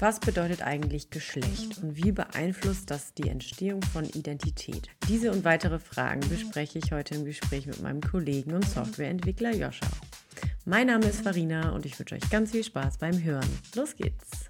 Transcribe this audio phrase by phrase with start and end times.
[0.00, 4.88] Was bedeutet eigentlich Geschlecht und wie beeinflusst das die Entstehung von Identität?
[5.08, 9.86] Diese und weitere Fragen bespreche ich heute im Gespräch mit meinem Kollegen und Softwareentwickler Joscha.
[10.64, 13.46] Mein Name ist Farina und ich wünsche euch ganz viel Spaß beim Hören.
[13.74, 14.48] Los geht's!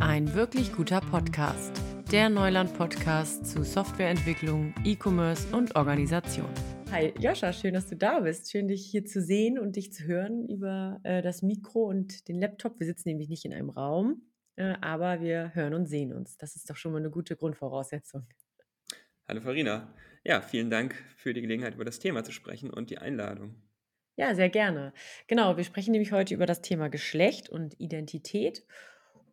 [0.00, 1.70] Ein wirklich guter Podcast.
[2.10, 6.50] Der Neuland-Podcast zu Softwareentwicklung, E-Commerce und Organisation.
[6.90, 8.50] Hi Joscha, schön, dass du da bist.
[8.50, 12.38] Schön, dich hier zu sehen und dich zu hören über äh, das Mikro und den
[12.38, 12.78] Laptop.
[12.78, 14.22] Wir sitzen nämlich nicht in einem Raum,
[14.56, 16.36] äh, aber wir hören und sehen uns.
[16.38, 18.26] Das ist doch schon mal eine gute Grundvoraussetzung.
[19.26, 19.94] Hallo Farina.
[20.24, 23.56] Ja, vielen Dank für die Gelegenheit, über das Thema zu sprechen und die Einladung.
[24.16, 24.92] Ja, sehr gerne.
[25.26, 28.64] Genau, wir sprechen nämlich heute über das Thema Geschlecht und Identität.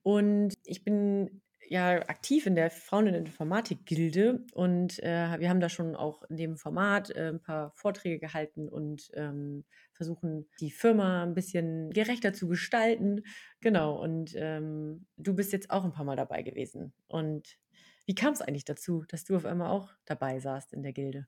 [0.04, 1.41] Und ich bin
[1.72, 6.36] ja aktiv in der Frauen- in Informatik-Gilde und äh, wir haben da schon auch in
[6.36, 9.64] dem Format äh, ein paar Vorträge gehalten und ähm,
[9.94, 13.24] versuchen, die Firma ein bisschen gerechter zu gestalten.
[13.62, 16.92] Genau, und ähm, du bist jetzt auch ein paar Mal dabei gewesen.
[17.08, 17.58] Und
[18.06, 21.26] wie kam es eigentlich dazu, dass du auf einmal auch dabei saßt in der Gilde?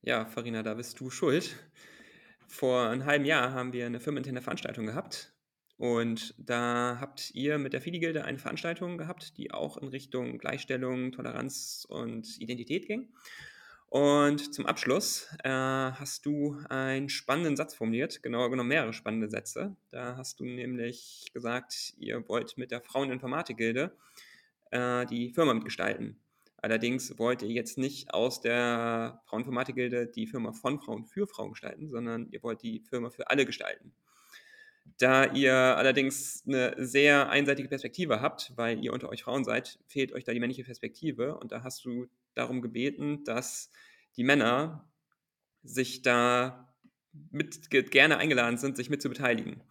[0.00, 1.54] Ja, Farina, da bist du schuld.
[2.48, 5.33] Vor einem halben Jahr haben wir eine firmeninterne Veranstaltung gehabt
[5.76, 11.12] und da habt ihr mit der FIDI-Gilde eine Veranstaltung gehabt, die auch in Richtung Gleichstellung,
[11.12, 13.08] Toleranz und Identität ging.
[13.88, 19.76] Und zum Abschluss äh, hast du einen spannenden Satz formuliert, genauer genommen mehrere spannende Sätze.
[19.90, 23.96] Da hast du nämlich gesagt, ihr wollt mit der Fraueninformatik-Gilde
[24.72, 26.20] äh, die Firma mitgestalten.
[26.56, 31.88] Allerdings wollt ihr jetzt nicht aus der Fraueninformatik-Gilde die Firma von Frauen für Frauen gestalten,
[31.88, 33.92] sondern ihr wollt die Firma für alle gestalten.
[34.98, 40.12] Da ihr allerdings eine sehr einseitige Perspektive habt, weil ihr unter euch Frauen seid, fehlt
[40.12, 41.36] euch da die männliche Perspektive.
[41.38, 43.70] Und da hast du darum gebeten, dass
[44.16, 44.88] die Männer
[45.62, 46.74] sich da
[47.30, 49.62] mit, gerne eingeladen sind, sich mit zu beteiligen.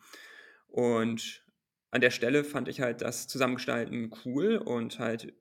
[0.67, 1.45] Und
[1.91, 5.34] an der Stelle fand ich halt das Zusammengestalten cool und halt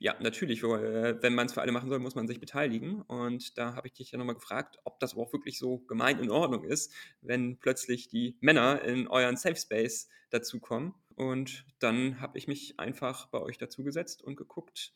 [0.00, 3.02] ja, natürlich, äh, wenn man es für alle machen soll, muss man sich beteiligen.
[3.02, 6.30] Und da habe ich dich ja nochmal gefragt, ob das auch wirklich so gemein in
[6.30, 10.94] Ordnung ist, wenn plötzlich die Männer in euren Safe Space dazukommen.
[11.16, 14.94] Und dann habe ich mich einfach bei euch dazugesetzt und geguckt,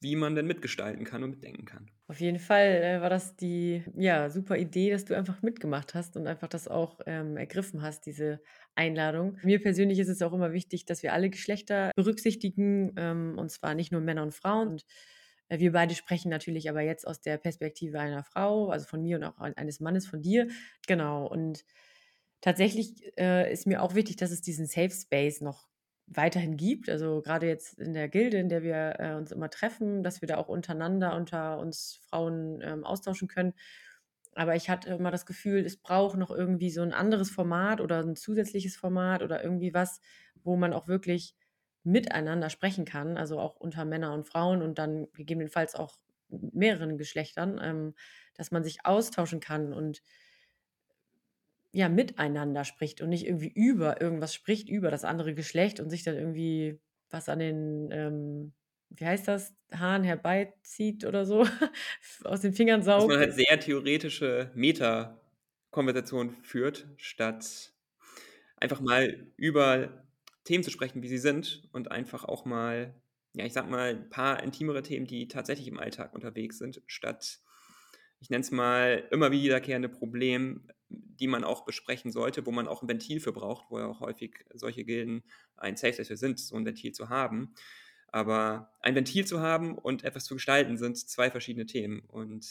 [0.00, 1.90] wie man denn mitgestalten kann und mitdenken kann.
[2.06, 6.16] Auf jeden Fall äh, war das die ja, super Idee, dass du einfach mitgemacht hast
[6.16, 8.40] und einfach das auch ähm, ergriffen hast, diese
[8.74, 9.38] Einladung.
[9.42, 13.74] Mir persönlich ist es auch immer wichtig, dass wir alle Geschlechter berücksichtigen, ähm, und zwar
[13.74, 14.68] nicht nur Männer und Frauen.
[14.68, 14.84] Und
[15.48, 19.16] äh, wir beide sprechen natürlich aber jetzt aus der Perspektive einer Frau, also von mir
[19.16, 20.48] und auch eines Mannes von dir.
[20.86, 21.26] Genau.
[21.26, 21.64] Und
[22.40, 25.68] tatsächlich äh, ist mir auch wichtig, dass es diesen Safe Space noch
[26.06, 26.88] weiterhin gibt.
[26.88, 30.26] Also gerade jetzt in der Gilde, in der wir äh, uns immer treffen, dass wir
[30.28, 33.54] da auch untereinander unter uns Frauen ähm, austauschen können.
[34.34, 38.00] Aber ich hatte immer das Gefühl, es braucht noch irgendwie so ein anderes Format oder
[38.00, 40.00] ein zusätzliches Format oder irgendwie was,
[40.42, 41.34] wo man auch wirklich
[41.82, 45.96] miteinander sprechen kann, also auch unter Männer und Frauen und dann gegebenenfalls auch
[46.28, 47.94] mehreren Geschlechtern, ähm,
[48.34, 50.02] dass man sich austauschen kann und
[51.72, 56.02] ja, miteinander spricht und nicht irgendwie über irgendwas spricht, über das andere Geschlecht und sich
[56.02, 56.80] dann irgendwie
[57.10, 58.54] was an den, ähm,
[58.90, 61.46] wie heißt das, Haaren herbeizieht oder so,
[62.24, 63.02] aus den Fingern saugt.
[63.02, 67.72] Dass man halt sehr theoretische Meta-Konversationen führt, statt
[68.56, 70.04] einfach mal über
[70.44, 72.94] Themen zu sprechen, wie sie sind und einfach auch mal,
[73.34, 77.40] ja, ich sag mal, ein paar intimere Themen, die tatsächlich im Alltag unterwegs sind, statt
[78.20, 82.82] ich nenne es mal, immer wiederkehrende Problem, die man auch besprechen sollte, wo man auch
[82.82, 85.22] ein Ventil für braucht, wo ja auch häufig solche Gilden
[85.56, 87.54] ein Safe Space für sind, so ein Ventil zu haben.
[88.12, 92.00] Aber ein Ventil zu haben und etwas zu gestalten sind zwei verschiedene Themen.
[92.00, 92.46] Und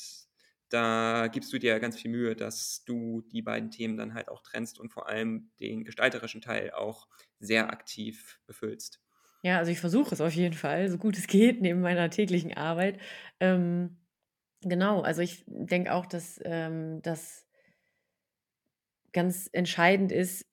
[0.70, 4.42] da gibst du dir ganz viel Mühe, dass du die beiden Themen dann halt auch
[4.42, 7.08] trennst und vor allem den gestalterischen Teil auch
[7.40, 9.02] sehr aktiv befüllst.
[9.42, 12.54] Ja, also ich versuche es auf jeden Fall, so gut es geht, neben meiner täglichen
[12.56, 13.00] Arbeit.
[13.40, 13.98] Ähm,
[14.64, 17.46] Genau, also ich denke auch, dass ähm, das
[19.12, 20.46] ganz entscheidend ist,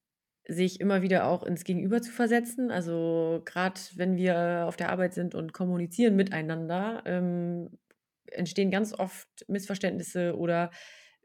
[0.49, 2.71] sich immer wieder auch ins Gegenüber zu versetzen.
[2.71, 7.71] Also gerade wenn wir auf der Arbeit sind und kommunizieren miteinander, ähm,
[8.31, 10.71] entstehen ganz oft Missverständnisse oder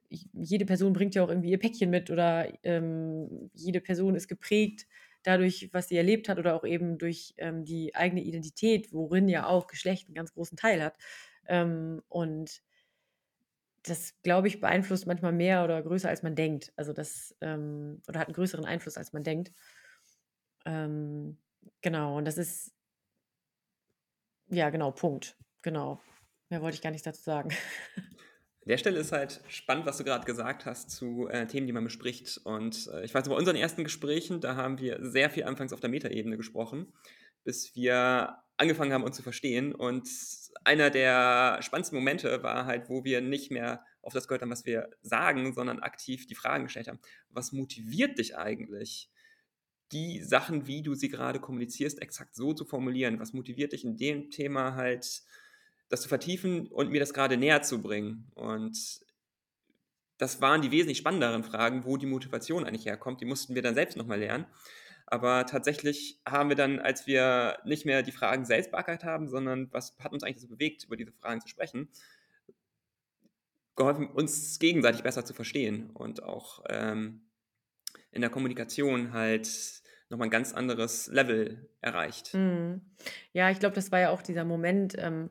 [0.10, 4.88] jede Person bringt ja auch irgendwie ihr Päckchen mit oder ähm, jede Person ist geprägt
[5.24, 9.46] dadurch, was sie erlebt hat oder auch eben durch ähm, die eigene Identität, worin ja
[9.48, 10.96] auch Geschlecht einen ganz großen Teil hat.
[11.48, 12.62] Ähm, und
[13.84, 16.72] das, glaube ich, beeinflusst manchmal mehr oder größer, als man denkt.
[16.76, 19.52] Also das, ähm, oder hat einen größeren Einfluss, als man denkt.
[20.66, 21.38] Ähm,
[21.82, 22.74] genau, und das ist,
[24.48, 25.38] ja, genau, Punkt.
[25.62, 26.02] Genau.
[26.50, 27.50] Mehr wollte ich gar nicht dazu sagen.
[28.64, 31.74] An der Stelle ist halt spannend, was du gerade gesagt hast zu äh, Themen, die
[31.74, 32.40] man bespricht.
[32.44, 35.80] Und äh, ich weiß, bei unseren ersten Gesprächen, da haben wir sehr viel anfangs auf
[35.80, 36.94] der Metaebene gesprochen,
[37.44, 39.74] bis wir angefangen haben, uns zu verstehen.
[39.74, 40.08] Und
[40.64, 44.66] einer der spannendsten Momente war halt, wo wir nicht mehr auf das gehört haben, was
[44.66, 47.00] wir sagen, sondern aktiv die Fragen gestellt haben.
[47.30, 49.10] Was motiviert dich eigentlich?
[49.92, 53.20] Die Sachen, wie du sie gerade kommunizierst, exakt so zu formulieren.
[53.20, 55.24] Was motiviert dich in dem Thema halt
[55.90, 58.32] das zu vertiefen und mir das gerade näher zu bringen.
[58.36, 59.02] Und
[60.18, 63.22] das waren die wesentlich spannenderen Fragen, wo die Motivation eigentlich herkommt.
[63.22, 64.46] Die mussten wir dann selbst nochmal lernen.
[65.12, 69.68] Aber tatsächlich haben wir dann, als wir nicht mehr die Fragen selbst beackert haben, sondern
[69.74, 71.90] was hat uns eigentlich so bewegt, über diese Fragen zu sprechen,
[73.76, 77.30] geholfen, uns gegenseitig besser zu verstehen und auch ähm,
[78.12, 79.50] in der Kommunikation halt
[80.08, 82.34] nochmal ein ganz anderes Level erreicht.
[82.34, 82.80] Mhm.
[83.34, 85.30] Ja, ich glaube, das war ja auch dieser Moment, ähm,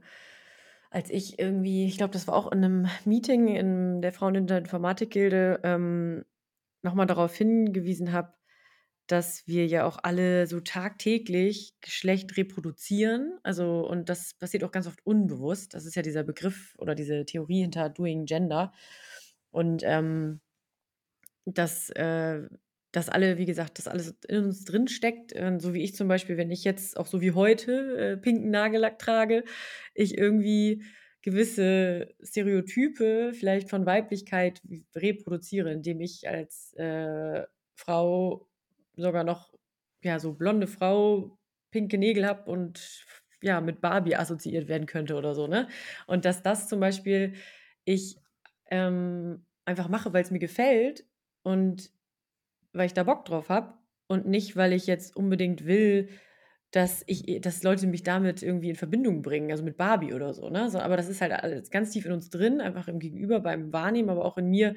[0.91, 4.47] als ich irgendwie, ich glaube, das war auch in einem Meeting in der Frauen in
[4.47, 6.27] der Informatikgilde, ähm,
[6.83, 8.35] noch darauf hingewiesen habe,
[9.13, 13.39] dass wir ja auch alle so tagtäglich Geschlecht reproduzieren.
[13.43, 15.75] Also, und das passiert auch ganz oft unbewusst.
[15.75, 18.73] Das ist ja dieser Begriff oder diese Theorie hinter Doing Gender.
[19.51, 20.41] Und ähm,
[21.45, 22.43] dass äh,
[22.93, 25.33] dass alle, wie gesagt, dass alles in uns drin steckt.
[25.59, 28.99] So wie ich zum Beispiel, wenn ich jetzt auch so wie heute äh, pinken Nagellack
[28.99, 29.45] trage,
[29.95, 30.83] ich irgendwie
[31.23, 34.63] gewisse Stereotype vielleicht von Weiblichkeit
[34.95, 38.50] reproduziere, indem ich als äh, Frau
[38.97, 39.53] sogar noch
[40.03, 41.39] ja so blonde Frau
[41.71, 43.05] pinke Nägel habe und
[43.43, 45.69] ja mit Barbie assoziiert werden könnte oder so, ne?
[46.07, 47.35] Und dass das zum Beispiel
[47.85, 48.19] ich
[48.71, 51.05] ähm, einfach mache, weil es mir gefällt
[51.43, 51.91] und
[52.73, 53.75] weil ich da Bock drauf habe
[54.09, 56.09] und nicht, weil ich jetzt unbedingt will,
[56.71, 60.51] dass ich dass Leute mich damit irgendwie in Verbindung bringen, also mit Barbie oder so,
[60.51, 60.71] ne?
[60.71, 63.73] So, aber das ist halt alles ganz tief in uns drin, einfach im Gegenüber, beim
[63.73, 64.77] Wahrnehmen, aber auch in mir,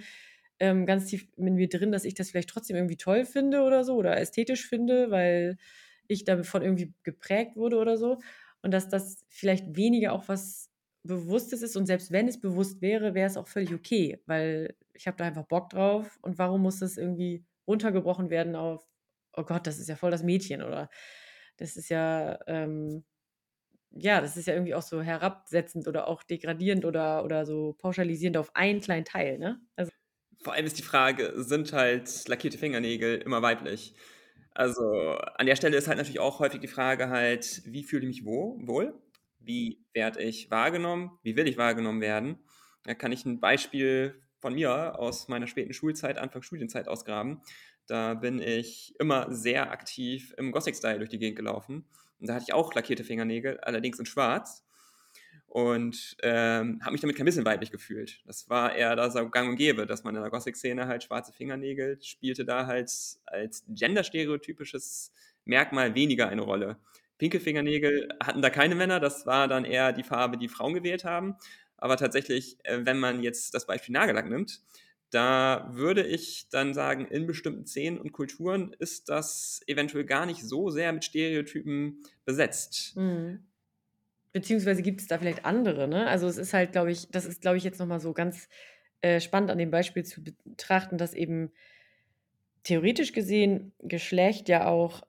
[0.64, 3.84] ähm, ganz tief in mir drin, dass ich das vielleicht trotzdem irgendwie toll finde oder
[3.84, 5.58] so oder ästhetisch finde, weil
[6.08, 8.20] ich davon irgendwie geprägt wurde oder so.
[8.62, 10.70] Und dass das vielleicht weniger auch was
[11.06, 15.06] Bewusstes ist und selbst wenn es bewusst wäre, wäre es auch völlig okay, weil ich
[15.08, 18.88] habe da einfach Bock drauf und warum muss das irgendwie runtergebrochen werden auf,
[19.36, 20.90] oh Gott, das ist ja voll das Mädchen oder
[21.58, 23.04] das ist ja, ähm,
[23.92, 28.38] ja, das ist ja irgendwie auch so herabsetzend oder auch degradierend oder, oder so pauschalisierend
[28.38, 29.62] auf einen kleinen Teil, ne?
[29.76, 29.92] Also,
[30.44, 33.96] Vor allem ist die Frage, sind halt lackierte Fingernägel immer weiblich?
[34.54, 34.84] Also
[35.36, 38.26] an der Stelle ist halt natürlich auch häufig die Frage halt, wie fühle ich mich
[38.26, 38.94] wo, wohl?
[39.40, 41.18] Wie werde ich wahrgenommen?
[41.24, 42.40] Wie will ich wahrgenommen werden?
[42.84, 47.42] Da kann ich ein Beispiel von mir aus meiner späten Schulzeit, Anfang Studienzeit ausgraben.
[47.88, 51.86] Da bin ich immer sehr aktiv im Gothic-Style durch die Gegend gelaufen.
[52.20, 54.66] Und da hatte ich auch lackierte Fingernägel, allerdings in schwarz.
[55.54, 58.24] Und ähm, habe mich damit kein bisschen weiblich gefühlt.
[58.26, 61.32] Das war eher da so gang und gäbe, dass man in der Gothic-Szene halt schwarze
[61.32, 62.90] Fingernägel spielte da halt
[63.28, 65.14] als genderstereotypisches
[65.46, 66.78] Merkmal weniger eine Rolle.
[67.20, 71.06] Pinke Fingernägel hatten da keine Männer, das war dann eher die Farbe, die Frauen gewählt
[71.06, 71.36] haben.
[71.78, 74.64] Aber tatsächlich, äh, wenn man jetzt das Beispiel Nagellack nimmt,
[75.12, 80.44] da würde ich dann sagen, in bestimmten Szenen und Kulturen ist das eventuell gar nicht
[80.44, 82.98] so sehr mit Stereotypen besetzt.
[82.98, 83.46] Mhm.
[84.34, 86.08] Beziehungsweise gibt es da vielleicht andere, ne?
[86.08, 88.50] Also es ist halt, glaube ich, das ist, glaube ich, jetzt nochmal so ganz
[89.02, 91.52] äh, spannend an dem Beispiel zu betrachten, dass eben
[92.64, 95.04] theoretisch gesehen Geschlecht ja auch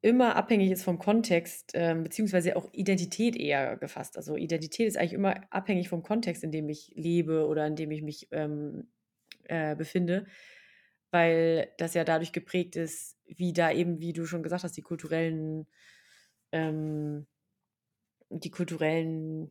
[0.00, 4.16] immer abhängig ist vom Kontext, ähm, beziehungsweise auch Identität eher gefasst.
[4.16, 7.90] Also Identität ist eigentlich immer abhängig vom Kontext, in dem ich lebe oder in dem
[7.90, 8.88] ich mich ähm,
[9.44, 10.26] äh, befinde,
[11.10, 14.82] weil das ja dadurch geprägt ist, wie da eben, wie du schon gesagt hast, die
[14.82, 15.66] kulturellen,
[16.52, 17.26] ähm,
[18.30, 19.50] die kulturellen,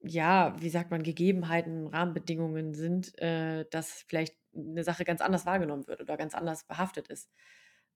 [0.00, 5.86] ja, wie sagt man, Gegebenheiten, Rahmenbedingungen sind, äh, dass vielleicht eine Sache ganz anders wahrgenommen
[5.86, 7.30] wird oder ganz anders behaftet ist.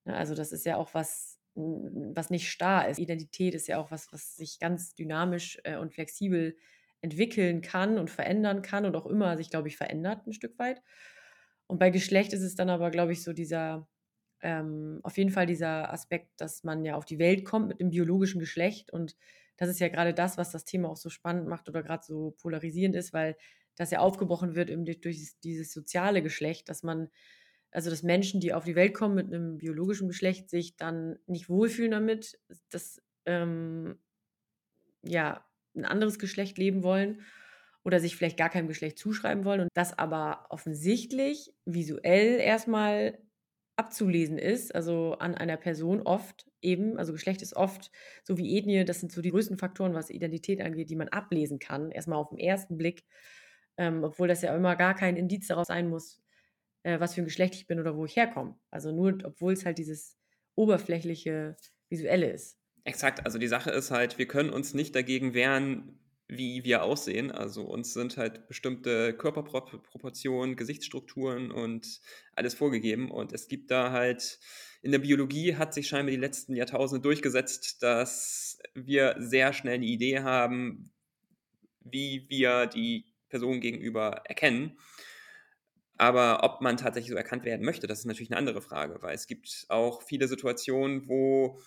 [0.05, 2.99] Ne, also das ist ja auch was, was nicht starr ist.
[2.99, 6.57] Identität ist ja auch was, was sich ganz dynamisch äh, und flexibel
[7.01, 10.83] entwickeln kann und verändern kann und auch immer sich, glaube ich, verändert ein Stück weit.
[11.67, 13.89] Und bei Geschlecht ist es dann aber, glaube ich, so dieser,
[14.41, 17.91] ähm, auf jeden Fall dieser Aspekt, dass man ja auf die Welt kommt mit dem
[17.91, 18.93] biologischen Geschlecht.
[18.93, 19.17] Und
[19.59, 22.31] das ist ja gerade das, was das Thema auch so spannend macht oder gerade so
[22.41, 23.37] polarisierend ist, weil
[23.77, 24.71] das ja aufgebrochen wird
[25.05, 27.11] durch dieses soziale Geschlecht, dass man
[27.71, 31.49] also dass Menschen, die auf die Welt kommen mit einem biologischen Geschlecht, sich dann nicht
[31.49, 32.39] wohlfühlen damit,
[32.71, 33.99] dass ähm,
[35.03, 35.45] ja
[35.77, 37.23] ein anderes Geschlecht leben wollen
[37.85, 43.19] oder sich vielleicht gar keinem Geschlecht zuschreiben wollen und das aber offensichtlich visuell erstmal
[43.79, 47.91] abzulesen ist, also an einer Person oft eben, also Geschlecht ist oft,
[48.25, 51.59] so wie Ethnie, das sind so die größten Faktoren, was Identität angeht, die man ablesen
[51.59, 53.05] kann, erstmal auf den ersten Blick
[53.79, 56.21] ähm, obwohl das ja immer gar kein Indiz darauf sein muss,
[56.83, 58.59] äh, was für ein Geschlecht ich bin oder wo ich herkomme.
[58.71, 60.19] Also nur obwohl es halt dieses
[60.57, 61.57] oberflächliche
[61.89, 62.59] Visuelle ist.
[62.85, 67.31] Exakt, also die Sache ist halt, wir können uns nicht dagegen wehren, wie wir aussehen.
[67.31, 72.01] Also uns sind halt bestimmte Körperproportionen, Gesichtsstrukturen und
[72.35, 73.11] alles vorgegeben.
[73.11, 74.39] Und es gibt da halt,
[74.83, 79.87] in der Biologie hat sich scheinbar die letzten Jahrtausende durchgesetzt, dass wir sehr schnell eine
[79.87, 80.93] Idee haben,
[81.81, 84.79] wie wir die Person gegenüber erkennen.
[85.97, 89.15] Aber ob man tatsächlich so erkannt werden möchte, das ist natürlich eine andere Frage, weil
[89.15, 91.59] es gibt auch viele Situationen, wo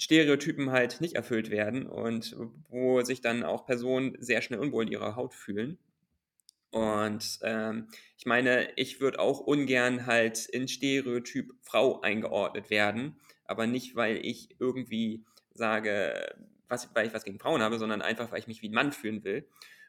[0.00, 2.34] Stereotypen halt nicht erfüllt werden und
[2.70, 5.78] wo sich dann auch Personen sehr schnell unwohl in ihrer Haut fühlen.
[6.70, 13.66] Und ähm, ich meine, ich würde auch ungern halt in Stereotyp Frau eingeordnet werden, aber
[13.66, 16.34] nicht, weil ich irgendwie sage,
[16.68, 18.92] was, weil ich was gegen Frauen habe, sondern einfach, weil ich mich wie ein Mann
[18.92, 19.46] fühlen will.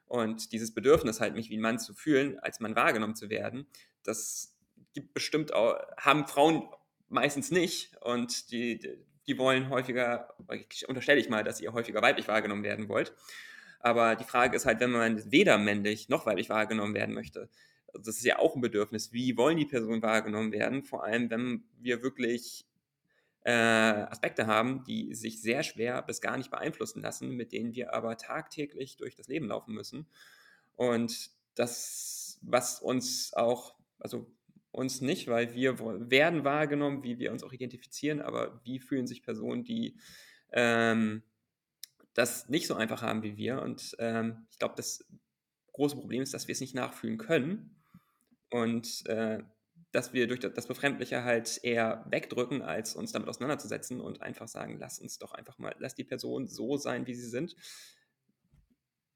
[0.08, 3.66] Und dieses Bedürfnis halt, mich wie ein Mann zu fühlen, als Mann wahrgenommen zu werden,
[4.04, 4.58] das
[4.94, 6.68] gibt bestimmt auch, haben Frauen
[7.08, 7.96] meistens nicht.
[8.02, 8.80] Und die,
[9.28, 10.34] die wollen häufiger,
[10.88, 13.14] unterstelle ich mal, dass ihr häufiger weiblich wahrgenommen werden wollt.
[13.80, 17.50] Aber die Frage ist halt, wenn man weder männlich noch weiblich wahrgenommen werden möchte,
[17.94, 19.12] also das ist ja auch ein Bedürfnis.
[19.12, 20.84] Wie wollen die Personen wahrgenommen werden?
[20.84, 22.66] Vor allem, wenn wir wirklich
[23.44, 27.94] äh, Aspekte haben, die sich sehr schwer bis gar nicht beeinflussen lassen, mit denen wir
[27.94, 30.08] aber tagtäglich durch das Leben laufen müssen.
[30.76, 34.32] Und das, was uns auch, also
[34.72, 39.24] uns nicht, weil wir werden wahrgenommen, wie wir uns auch identifizieren, aber wie fühlen sich
[39.24, 39.98] Personen, die
[40.54, 41.24] ähm,
[42.14, 43.62] das nicht so einfach haben wie wir.
[43.62, 45.06] Und ähm, ich glaube, das
[45.74, 47.82] große Problem ist, dass wir es nicht nachfühlen können
[48.50, 49.44] und äh,
[49.92, 54.78] dass wir durch das Befremdliche halt eher wegdrücken, als uns damit auseinanderzusetzen und einfach sagen,
[54.80, 57.56] lass uns doch einfach mal, lass die Person so sein, wie sie sind,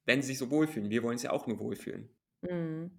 [0.04, 0.90] wenn sie sich so wohlfühlen.
[0.90, 2.10] Wir wollen es ja auch nur wohlfühlen.
[2.42, 2.92] Mhm.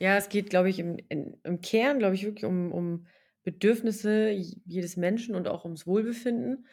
[0.00, 3.06] Ja, es geht, glaube ich, im in im Kern, glaube ich, wirklich um um
[3.42, 6.66] Bedürfnisse jedes Menschen und auch ums Wohlbefinden.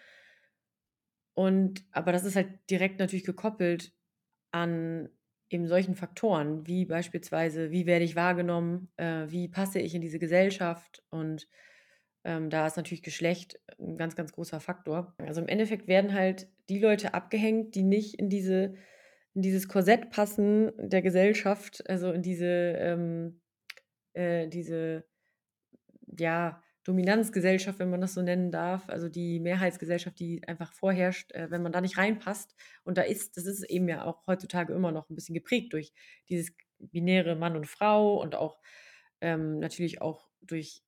[1.38, 3.94] Und aber das ist halt direkt natürlich gekoppelt
[4.51, 5.10] an
[5.50, 10.20] eben solchen Faktoren, wie beispielsweise, wie werde ich wahrgenommen, äh, wie passe ich in diese
[10.20, 11.48] Gesellschaft und,
[12.25, 15.15] ähm, da ist natürlich Geschlecht ein ganz, ganz großer Faktor.
[15.20, 18.75] Also, im Endeffekt werden halt die Leute abgehängt, die nicht in diese
[19.36, 23.42] in dieses Korsett passen der Gesellschaft, also in diese, ähm,
[24.13, 25.06] äh, diese,
[26.18, 31.50] ja, Dominanzgesellschaft, wenn man das so nennen darf, also die Mehrheitsgesellschaft, die einfach vorherrscht, äh,
[31.50, 32.56] wenn man da nicht reinpasst.
[32.84, 35.92] Und da ist, das ist eben ja auch heutzutage immer noch ein bisschen geprägt durch
[36.30, 38.60] dieses binäre Mann und Frau und auch
[39.20, 40.84] ähm, natürlich auch durch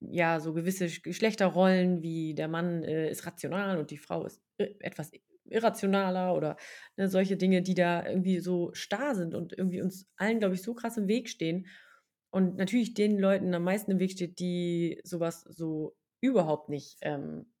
[0.00, 4.74] ja so gewisse Geschlechterrollen, wie der Mann äh, ist rational und die Frau ist äh,
[4.80, 5.12] etwas
[5.50, 6.56] irrationaler oder
[6.96, 10.62] ne, solche Dinge, die da irgendwie so starr sind und irgendwie uns allen, glaube ich,
[10.62, 11.66] so krass im Weg stehen.
[12.30, 17.52] Und natürlich den Leuten am meisten im Weg steht, die sowas so überhaupt nicht ähm,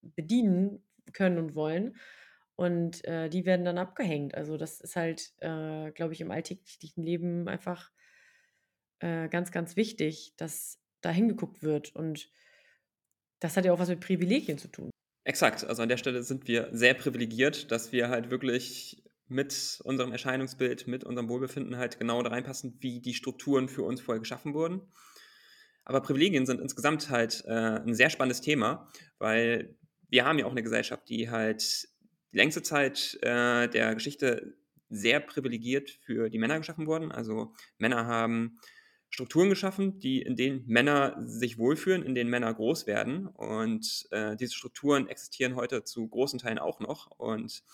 [0.00, 1.96] bedienen können und wollen.
[2.56, 4.34] Und äh, die werden dann abgehängt.
[4.34, 7.90] Also das ist halt, äh, glaube ich, im alltäglichen Leben einfach
[9.00, 11.94] äh, ganz, ganz wichtig, dass da hingeguckt wird.
[11.96, 12.30] Und
[13.40, 14.90] das hat ja auch was mit Privilegien zu tun.
[15.24, 20.12] Exakt, also an der Stelle sind wir sehr privilegiert, dass wir halt wirklich mit unserem
[20.12, 24.54] Erscheinungsbild, mit unserem Wohlbefinden halt genau da reinpassen, wie die Strukturen für uns vorher geschaffen
[24.54, 24.82] wurden.
[25.84, 29.76] Aber Privilegien sind insgesamt halt äh, ein sehr spannendes Thema, weil
[30.08, 31.88] wir haben ja auch eine Gesellschaft, die halt
[32.32, 34.56] die längste Zeit äh, der Geschichte
[34.88, 37.12] sehr privilegiert für die Männer geschaffen wurden.
[37.12, 38.58] Also Männer haben
[39.10, 43.26] Strukturen geschaffen, die, in denen Männer sich wohlfühlen, in denen Männer groß werden.
[43.26, 47.10] Und äh, diese Strukturen existieren heute zu großen Teilen auch noch.
[47.18, 47.64] Und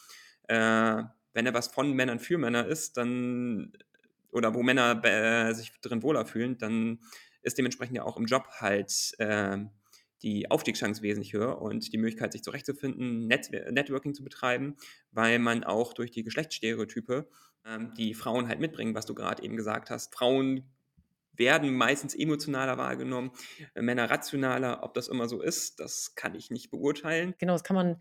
[0.48, 1.02] äh,
[1.34, 3.72] wenn er was von Männern für Männer ist, dann
[4.32, 7.00] oder wo Männer äh, sich drin wohler fühlen, dann
[7.42, 9.58] ist dementsprechend ja auch im Job halt äh,
[10.22, 14.76] die Aufstiegschance wesentlich höher und die Möglichkeit, sich zurechtzufinden, Net Networking zu betreiben,
[15.12, 17.28] weil man auch durch die Geschlechtsstereotype,
[17.66, 20.64] ähm, die Frauen halt mitbringen, was du gerade eben gesagt hast, Frauen
[21.38, 23.32] werden meistens emotionaler wahrgenommen,
[23.74, 24.82] äh, Männer rationaler.
[24.82, 27.34] Ob das immer so ist, das kann ich nicht beurteilen.
[27.38, 27.96] Genau, das kann man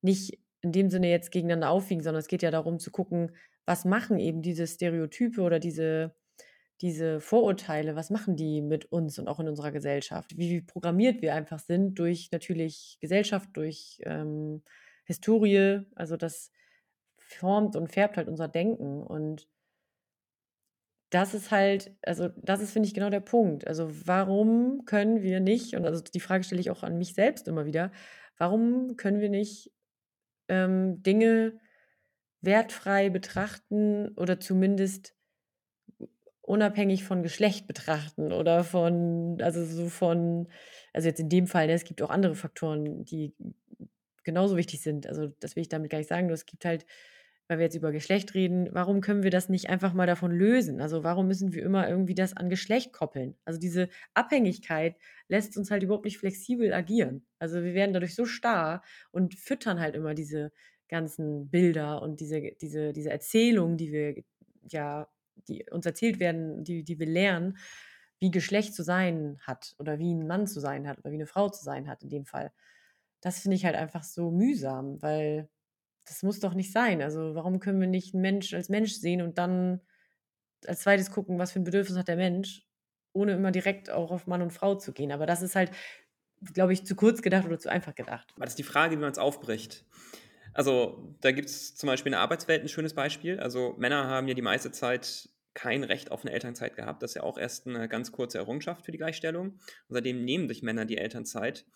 [0.00, 3.84] nicht in dem Sinne jetzt gegeneinander aufwiegen, sondern es geht ja darum zu gucken, was
[3.84, 6.14] machen eben diese Stereotype oder diese,
[6.80, 10.36] diese Vorurteile, was machen die mit uns und auch in unserer Gesellschaft?
[10.36, 14.62] Wie, programmiert wir einfach sind durch natürlich Gesellschaft, durch ähm,
[15.04, 15.82] Historie.
[15.94, 16.50] Also das
[17.18, 19.48] formt und färbt halt unser Denken und
[21.12, 23.66] das ist halt also, das ist, finde ich, genau der Punkt.
[23.68, 27.48] Also, warum können wir nicht und also, die Frage stelle ich auch an mich selbst
[27.48, 27.92] immer wieder,
[28.38, 29.72] warum können wir nicht,
[30.48, 31.60] ähm, Dinge
[32.42, 35.14] wertfrei betrachten oder zumindest
[36.42, 40.48] unabhängig von Geschlecht betrachten oder von also, so von
[40.92, 43.34] also, jetzt in dem Fall, ne, es gibt auch andere Faktoren, die
[44.24, 45.06] genauso wichtig sind.
[45.06, 46.84] Also, das will ich damit gar nicht sagen, nur es gibt halt
[47.48, 50.80] weil wir jetzt über Geschlecht reden, warum können wir das nicht einfach mal davon lösen?
[50.80, 53.36] Also, warum müssen wir immer irgendwie das an Geschlecht koppeln?
[53.44, 54.96] Also, diese Abhängigkeit
[55.28, 57.26] lässt uns halt überhaupt nicht flexibel agieren.
[57.38, 60.52] Also, wir werden dadurch so starr und füttern halt immer diese
[60.88, 64.22] ganzen Bilder und diese diese diese Erzählungen, die wir
[64.68, 65.08] ja
[65.48, 67.56] die uns erzählt werden, die die wir lernen,
[68.20, 71.26] wie Geschlecht zu sein hat oder wie 'n Mann zu sein hat oder wie 'ne
[71.26, 72.52] Frau zu sein hat in dem Fall.
[73.20, 75.48] Das finde ich halt einfach so mühsam, weil
[76.06, 77.02] das muss doch nicht sein.
[77.02, 79.80] Also, warum können wir nicht 'n Mensch als Mensch sehen und dann
[80.66, 82.66] als Zweites gucken, was für 'n Bedürfnis hat der Mensch,
[83.14, 85.12] ohne immer direkt auch auf Mann und Frau zu gehen.
[85.12, 85.72] Aber das ist halt,
[86.54, 88.34] glaube ich, zu kurz gedacht oder zu einfach gedacht.
[88.38, 89.84] Das ist die Frage, wie man's aufbricht.
[90.54, 93.40] Also, da gibt's zum Beispiel in der Arbeitswelt 'n schönes Beispiel.
[93.40, 97.02] Also, Männer haben ja die meiste Zeit kein Recht auf 'ne Elternzeit gehabt.
[97.02, 99.52] Das ist ja auch erst 'ne ganz kurze Errungenschaft für die Gleichstellung.
[99.52, 99.60] Und
[99.94, 101.66] seitdem nehmen sich Männer die Elternzeit.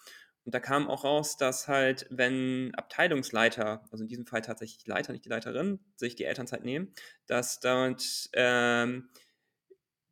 [0.46, 4.90] Und da kam auch raus, dass halt, wenn Abteilungsleiter, also in diesem Fall tatsächlich die
[4.90, 6.94] Leiter, nicht die Leiterin, sich die Elternzeit nehmen,
[7.26, 9.10] dass dort, ähm,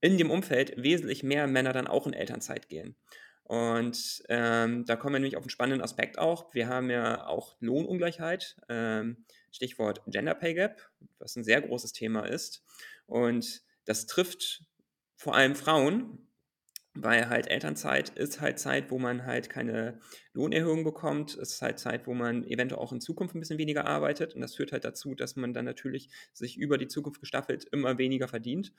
[0.00, 2.96] in dem Umfeld wesentlich mehr Männer dann auch in Elternzeit gehen.
[3.44, 6.54] Und, ähm, da kommen wir nämlich auf 'n spannenden Aspekt auch.
[6.54, 12.26] Wir haben ja auch Lohnungleichheit, ähm, Stichwort Gender Pay Gap, was 'n sehr großes Thema
[12.26, 12.64] ist.
[13.06, 14.64] Und das trifft
[15.16, 16.28] vor allem Frauen,
[16.96, 20.00] weil halt Elternzeit ist halt Zeit, wo man halt keine
[20.32, 21.36] Lohnerhöhung bekommt.
[21.36, 24.34] Es ist halt Zeit, wo man eventuell auch in Zukunft 'n bisschen weniger arbeitet.
[24.34, 27.98] Und das führt halt dazu, dass man dann natürlich sich über die Zukunft gestaffelt immer
[27.98, 28.72] weniger verdient.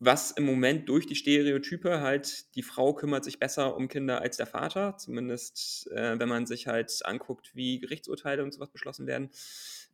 [0.00, 4.36] Was im Moment durch die Stereotype halt die Frau kümmert sich besser um Kinder als
[4.36, 9.06] der Vater, zumindest, äh, wenn man sich halt anguckt, wie Gerichtsurteile und so was beschlossen
[9.06, 9.30] werden,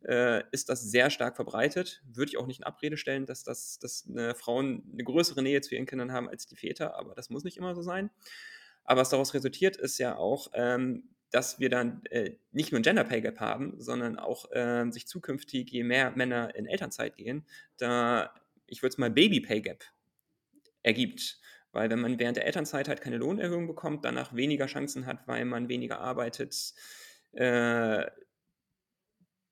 [0.05, 2.01] äh, ist das sehr stark verbreitet.
[2.13, 5.61] Würde ich auch nicht in Abrede stellen, dass das dass, ne, Frauen 'ne größere Nähe
[5.61, 8.09] zu ihren Kindern haben als die Väter, aber das muss nicht immer so sein.
[8.85, 12.83] Aber was daraus resultiert, ist ja auch, ähm, dass wir dann, äh, nicht nur 'n
[12.83, 17.45] Gender Pay Gap haben, sondern auch, ähm, sich zukünftig, je mehr Männer in Elternzeit gehen,
[17.77, 18.33] da
[18.67, 19.83] ich würde es mal Baby Pay Gap
[20.83, 21.39] ergibt.
[21.73, 25.45] Weil wenn man während der Elternzeit halt keine Lohnerhöhung bekommt, danach weniger Chancen hat, weil
[25.45, 26.73] man weniger arbeitet,
[27.33, 28.05] äh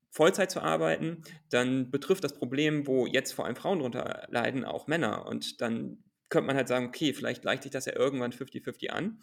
[0.10, 4.88] Vollzeit zu arbeiten, dann betrifft das Problem, wo jetzt vor allem Frauen drunter leiden, auch
[4.88, 5.26] Männer.
[5.28, 9.22] Und dann könnte man halt sagen: „Okay, vielleicht gleicht sich das ja irgendwann fifty-fifty an.“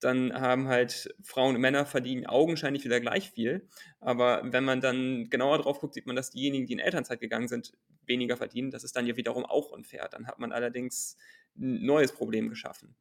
[0.00, 3.66] Dann haben halt Frauen und Männer verdienen augenscheinlich wieder gleich viel.
[4.00, 7.48] Aber wenn man dann genauer drauf guckt, sieht man, dass diejenigen, die in Elternzeit gegangen
[7.48, 7.72] sind,
[8.04, 8.70] weniger verdienen.
[8.70, 10.08] Das ist dann ja wiederum auch unfair.
[10.10, 11.16] Dann hat man allerdings
[11.56, 12.94] 'n neues Problem geschaffen.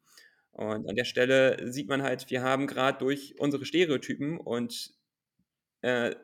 [0.51, 4.93] Und an der Stelle sieht man halt, wir haben grad durch unsere Stereotypen und,
[5.81, 6.15] äh,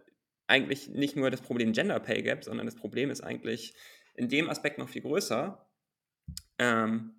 [0.52, 3.74] eigentlich nicht nur das Problem Gender Pay Gap, sondern das Problem ist eigentlich
[4.14, 5.66] in dem Aspekt noch viel größer,
[6.60, 7.16] ähm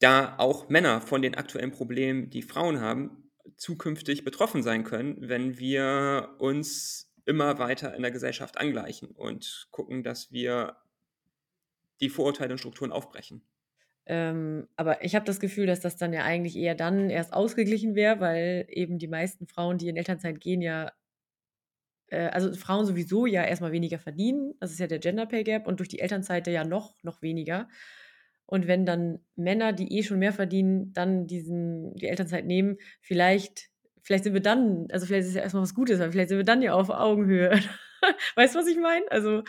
[0.00, 5.58] da auch Männer von den aktuellen Problemen, die Frauen haben, zukünftig betroffen sein können, wenn
[5.58, 10.76] wir uns immer weiter in der Gesellschaft angleichen und gucken, dass wir
[12.00, 13.42] die Vorurteile und Strukturen aufbrechen.
[14.06, 17.94] Ähm, aber ich habe das Gefühl, dass das dann ja eigentlich eher dann erst ausgeglichen
[17.94, 20.92] wäre, weil eben die meisten Frauen, die in Elternzeit gehen, ja
[22.14, 24.54] äh, also, Frauen sowieso ja erst mal weniger verdienen.
[24.60, 27.68] Das ist ja der Gender Pay Gap und durch die Elternzeit ja noch noch weniger.
[28.46, 33.70] Und wenn dann Männer, die eh schon mehr verdienen, dann diesen die Elternzeit nehmen, vielleicht
[34.02, 36.28] vielleicht sind wir dann also, vielleicht ist es ja erst mal was Gutes, weil vielleicht
[36.28, 37.50] sind wir dann ja auf Augenhöhe.
[38.36, 39.04] Weißt du, was ich meine?
[39.10, 39.42] Also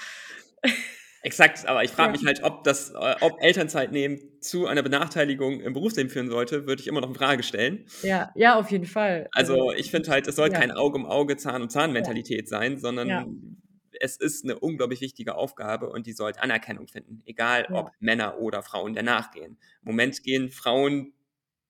[1.25, 2.15] Exakt, aber ich frage Ja.
[2.15, 6.67] mich halt, ob das äh, ob Elternzeit nehmen zu einer Benachteiligung im Berufsleben führen sollte,
[6.67, 7.87] würde ich immer noch in Frage stellen.
[8.03, 9.29] Ja, ja, auf jeden Fall.
[9.33, 10.51] Also, ich finde halt, es soll ja.
[10.51, 12.05] kein Auge um Auge, Zahn um Zahn Ja.
[12.05, 13.23] Mentalität sein, Ja.
[13.23, 17.73] sondern es ist 'ne unglaublich wichtige Aufgabe und die sollte Anerkennung finden, egal Ja.
[17.73, 19.57] ob Männer oder Frauen der nachgehen.
[19.81, 21.13] Im Moment gehen Frauen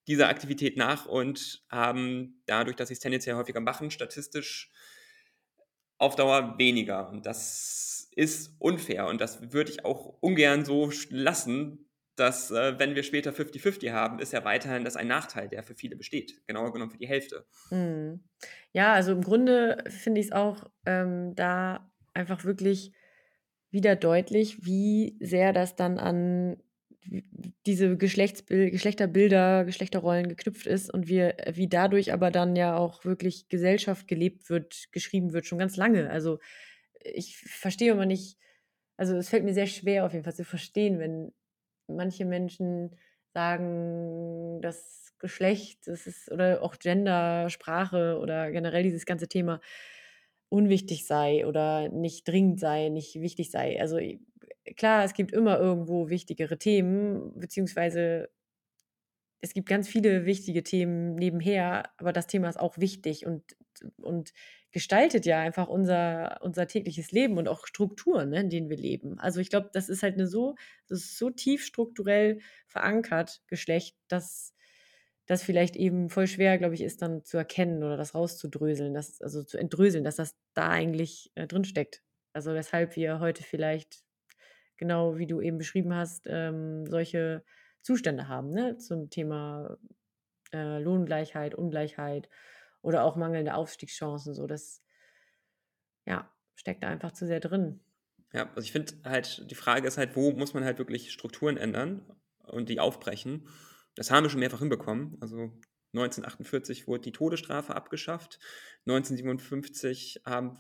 [0.08, 4.68] dieser Aktivität nach und haben dadurch, dass sie's tendenziell häufiger machen, statistisch
[6.02, 7.10] auf Dauer weniger.
[7.10, 12.96] Und das ist unfair und das würde ich auch ungern so lassen, dass, äh, wenn
[12.96, 16.72] wir später fifty-fifty haben, ist ja weiterhin das ein Nachteil, der für viele besteht, genauer
[16.72, 17.46] genommen für die Hälfte.
[17.72, 18.24] Mhm.
[18.72, 22.94] Ja, also, im Grunde finde ich's auch, ähm, da einfach wirklich
[23.70, 26.58] wieder deutlich, wie sehr das dann an
[27.66, 33.50] diese Geschlechtsbil Geschlechterbilder, Geschlechterrollen geknüpft ist und wir wie dadurch aber dann ja auch wirklich
[33.50, 36.10] Gesellschaft gelebt wird, geschrieben wird, schon ganz lange.
[36.10, 36.40] Also,
[37.14, 38.38] ich verstehe immer nicht
[38.98, 41.34] also, es fällt mir sehr schwer, auf jeden Fall zu verstehen, wenn
[41.88, 42.96] manche Menschen
[43.34, 49.62] sagen, das Geschlecht, das ist oder auch Gender, Sprache oder generell dieses ganze Thema
[50.50, 53.80] unwichtig sei oder nicht dringend sei, nicht wichtig sei.
[53.82, 54.00] Also,
[54.78, 58.30] klar, es gibt immer irgendwo wichtigere Themen, beziehungsweise
[59.42, 63.56] es gibt ganz viele wichtige Themen nebenher, aber das Thema ist auch wichtig und
[63.98, 64.34] und
[64.76, 69.20] gestaltet ja einfach unser unser tägliches Leben und auch Strukturen, ne, in denen wir leben.
[69.20, 70.56] Also, ich glaube, das ist halt 'ne so
[70.90, 74.54] das ist so tief strukturell verankert, Geschlecht, dass
[75.28, 79.22] das vielleicht eben voll schwer, glaube ich, ist, dann zu erkennen oder das rauszudröseln, das
[79.22, 82.04] also, zu entdröseln, dass das da eigentlich, äh, drinsteckt.
[82.34, 84.04] Also, weshalb wir heute vielleicht,
[84.78, 87.44] genau wie du eben beschrieben hast, ähm, solche
[87.84, 89.78] Zustände haben, ne, zum Thema,
[90.54, 92.30] äh, Lohngleichheit, Ungleichheit
[92.86, 94.82] oder auch mangelnde Aufstiegschancen, so das
[96.06, 97.80] ja, steckt da einfach zu sehr drin.
[98.32, 101.58] Ja, also, ich finde halt die Frage ist halt, wo muss man halt wirklich Strukturen
[101.58, 102.06] ändern
[102.44, 103.48] und die aufbrechen?
[103.96, 105.18] Das haben wir schon mehrfach hinbekommen.
[105.20, 105.52] Also,
[105.94, 108.40] 1948 wurde die Todesstrafe abgeschafft.
[108.86, 110.60] 1957 haben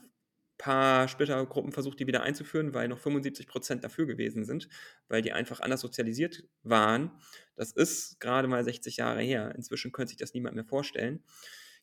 [0.57, 4.69] paar Splittergruppen versucht, die wieder einzuführen, weil noch 75 % dafür gewesen sind,
[5.09, 7.11] weil die einfach anders sozialisiert waren.
[7.55, 9.53] Das ist grade mal 60 Jahre her.
[9.55, 11.23] Inzwischen könnte sich das niemand mehr vorstellen.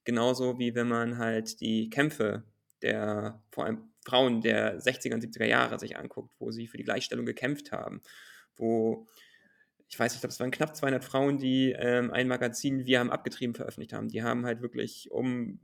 [0.04, 2.44] Genauso wie wenn man halt die Kämpfe
[2.82, 6.84] der vor allem Frauen der 60er und 70er Jahre sich anguckt, wo sie für die
[6.84, 8.02] Gleichstellung gekämpft haben,
[8.56, 9.06] wo
[9.88, 13.00] ich weiß nicht, ich glaube, es waren knapp 200 Frauen, die, ähm, ein Magazin „Wir
[13.00, 14.08] haben abgetrieben“ veröffentlicht haben.
[14.08, 15.60] Die haben halt wirklich um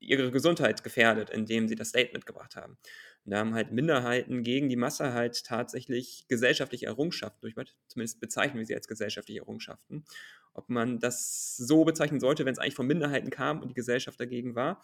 [0.00, 2.78] ihre Gesundheit gefährdet, indem sie das Statement gebracht haben.
[3.24, 7.76] Und da haben halt Minderheiten gegen die Masse halt tatsächlich gesellschaftliche Errungenschaften durchgebracht.
[7.86, 10.04] Zumindest bezeichnen wir sie als gesellschaftliche Errungenschaften.
[10.54, 14.54] Ob man das so bezeichnen sollte, wenn's eigentlich von Minderheiten kam und die Gesellschaft dagegen
[14.54, 14.82] war,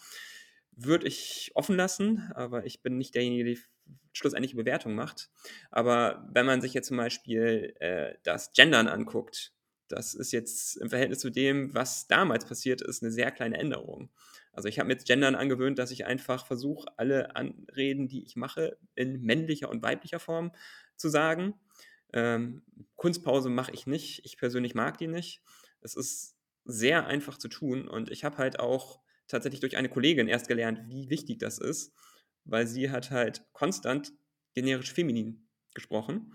[0.72, 3.68] würde ich offen lassen, aber ich bin nicht derjenige, der die f
[4.12, 5.30] schlussendliche Bewertung macht.
[5.70, 9.52] Aber wenn man sich jetzt zum Beispiel, äh, das Gendern anguckt,
[9.88, 14.10] das ist jetzt im Verhältnis zu dem, was damals passiert ist, 'ne sehr kleine Änderung.
[14.52, 18.36] Also, ich habe mir jetzt Gendern angewöhnt, dass ich einfach versuche, alle Anreden, die ich
[18.36, 20.52] mache, in männlicher und weiblicher Form
[20.96, 21.54] zu sagen.
[22.12, 22.62] Ähm,
[22.96, 24.24] Kunstpause mache ich nicht.
[24.24, 25.42] Ich persönlich mag die nicht.
[25.80, 30.28] Es ist sehr einfach zu tun und ich habe halt auch tatsächlich durch eine Kollegin
[30.28, 31.92] erst gelernt, wie wichtig das ist,
[32.44, 34.12] weil sie hat halt konstant
[34.54, 36.34] generisch feminin gesprochen.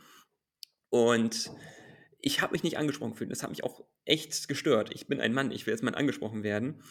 [0.89, 1.51] Und
[2.19, 3.31] ich habe mich nicht angesprochen gefühlt.
[3.31, 4.91] Das hat mich auch echt gestört.
[4.93, 6.83] Ich bin ein Mann, ich will als Mann angesprochen werden.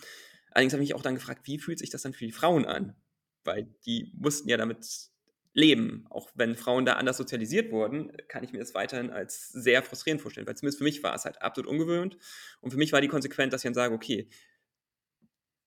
[0.50, 2.66] Allerdings habe ich mich auch dann gefragt: „Wie fühlt sich das dann für die Frauen
[2.66, 2.96] an?“
[3.44, 5.11] Weil die mussten ja damit
[5.54, 6.06] leben.
[6.10, 10.22] Auch wenn Frauen da anders sozialisiert wurden, kann ich mir das weiterhin als sehr frustrierend
[10.22, 12.16] vorstellen, weil zumindest für mich war es halt absolut ungewöhnt.
[12.60, 14.28] Und für mich war die Konsequenz, dass ich dann sage: „Okay“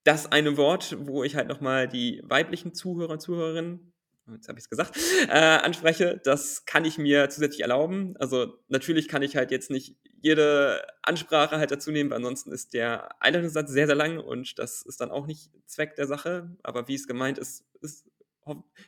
[0.03, 3.91] „das eine Wort, wo ich halt noch mal die weiblichen Zuhörer und Zuhörerinnen“
[4.31, 4.97] jetzt habe ich's gesagt,
[5.29, 9.97] äh, „anspreche, das kann ich mir zusätzlich erlauben.“ Also, natürlich kann ich halt jetzt nicht
[10.21, 14.81] jede Ansprache halt dazu nehmen, weil ansonsten ist der Einleitungssatz sehr, sehr lang und das
[14.81, 16.55] ist dann auch nicht Zweck der Sache.
[16.63, 18.05] Aber wie es gemeint ist, ist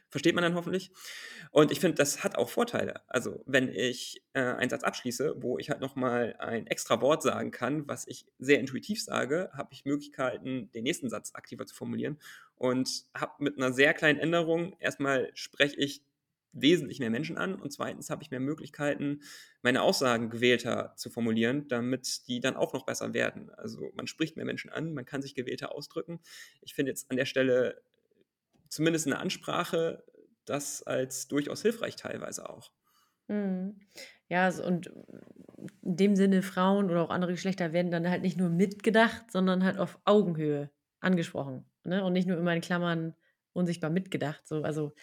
[0.10, 0.91] versteht man dann hoffentlich.
[1.52, 3.02] Und ich finde, das hat auch Vorteile.
[3.08, 7.24] Also, wenn ich, äh, einen Satz abschließe, wo ich halt noch mal ein extra Wort
[7.24, 11.76] sagen kann, was ich sehr intuitiv sage, habe ich Möglichkeiten, den nächsten Satz aktiver zu
[11.76, 12.20] formulieren
[12.56, 16.04] und habe mit 'ner sehr kleinen Änderung erst mal spreche ich
[16.54, 18.10] wesentlich mehr Menschen an und 2.
[18.10, 19.22] habe ich mehr Möglichkeiten,
[19.62, 23.52] meine Aussagen gewählter zu formulieren, damit die dann auch noch besser werden.
[23.52, 26.20] Also, man spricht mehr Menschen an, man kann sich gewählter ausdrücken.
[26.62, 27.82] Ich finde jetzt an der Stelle
[28.69, 30.03] zumindest in der Ansprache
[30.45, 32.71] das als durchaus hilfreich teilweise auch.
[33.27, 33.80] Mhm.
[34.30, 34.88] Ja, und
[35.82, 39.63] in dem Sinne, Frauen oder auch andere Geschlechter werden dann halt nicht nur mitgedacht, sondern
[39.63, 42.03] halt auf Augenhöhe angesprochen, ne?
[42.03, 43.15] Und nicht nur immer in Klammern
[43.53, 44.93] unsichtbar mitgedacht, so also,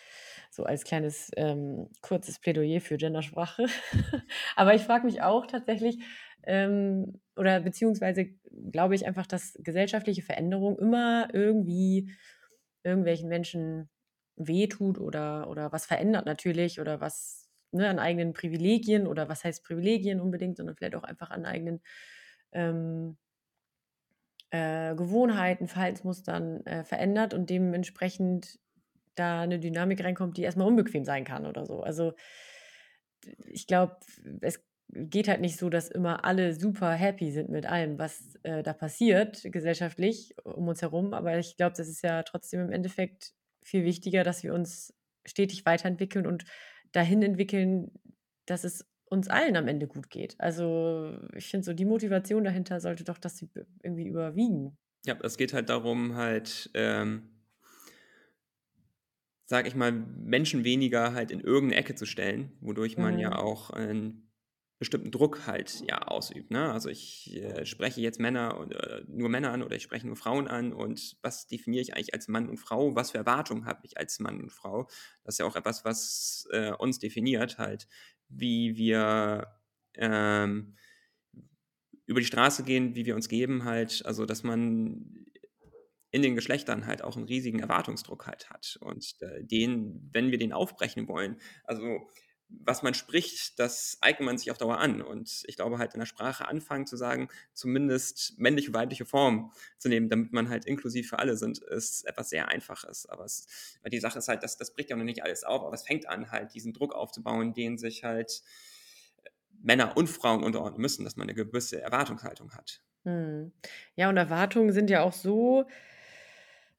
[0.50, 3.66] so als kleines, ähm, kurzes Plädoyer für Gendersprache.
[4.56, 5.98] Aber ich frage mich auch tatsächlich,
[6.44, 8.26] ähm, oder beziehungsweise
[8.70, 12.12] glaube ich einfach, dass gesellschaftliche Veränderung immer irgendwie
[12.84, 13.90] irgendwelchen Menschen
[14.36, 19.64] wehtut oder oder was verändert natürlich oder was, ne, an eigenen Privilegien oder was heißt
[19.64, 21.82] Privilegien unbedingt, sondern vielleicht auch einfach an eigenen,
[22.52, 23.16] ähm
[24.50, 28.58] äh, Gewohnheiten, Verhaltensmustern, äh, verändert und dementsprechend
[29.16, 31.82] da 'ne Dynamik reinkommt, die erst mal unbequem sein kann oder so.
[31.82, 32.14] Also,
[33.46, 33.96] ich glaube,
[34.40, 38.62] es geht halt nicht so, dass immer alle super happy sind mit allem, was, äh,
[38.62, 41.14] da passiert gesellschaftlich um uns herum.
[41.14, 44.94] Aber ich glaube, das ist ja trotzdem im Endeffekt viel wichtiger, dass wir uns
[45.26, 46.44] stetig weiterentwickeln und
[46.92, 47.92] dahin entwickeln,
[48.46, 50.36] dass es uns allen am Ende gut geht.
[50.38, 53.42] Also, ich finde so, die Motivation dahinter sollte doch das
[53.82, 54.76] irgendwie überwiegen.
[55.06, 57.30] Ja, es geht halt darum, halt, ähm
[59.46, 63.28] sage ich mal, Menschen weniger halt in irgend 'ne Ecke zu stellen, wodurch man ja
[63.28, 63.38] Mhm.
[63.38, 64.30] auch ein
[64.78, 66.50] bestimmten Druck halt ja ausübt.
[66.50, 66.72] Ne?
[66.72, 70.16] Also ich äh, spreche jetzt Männer und äh, nur Männer an oder ich spreche nur
[70.16, 72.94] Frauen an und was definiere ich eigentlich als Mann und Frau?
[72.94, 74.88] Was für Erwartungen habe ich als Mann und Frau?
[75.22, 77.86] Das ist ja auch etwas, was äh, uns definiert, halt,
[78.28, 79.46] wie wir
[79.94, 80.76] ähm,
[82.06, 85.24] über die Straße gehen, wie wir uns geben, halt, also dass man
[86.10, 88.78] in den Geschlechtern halt auch einen riesigen Erwartungsdruck halt hat.
[88.80, 92.08] Und äh, den, wenn wir den aufbrechen wollen, also
[92.48, 95.02] was man spricht, das eignet man sich auf Dauer an.
[95.02, 99.88] Und ich glaube halt in der Sprache anfangen zu sagen, zumindest männliche, weibliche Form zu
[99.88, 103.06] nehmen, damit man halt inklusiv für alle sind, ist etwas sehr Einfaches.
[103.06, 103.46] Aber es,
[103.90, 106.08] die Sache ist halt, das, das bricht ja noch nicht alles auf, aber es fängt
[106.08, 108.42] an, halt diesen Druck aufzubauen, den sich halt
[109.62, 112.82] Männer und Frauen unterordnen müssen, dass man eine gewisse Erwartungshaltung hat.
[113.04, 113.52] Hm.
[113.96, 115.66] Ja, und Erwartungen sind ja auch so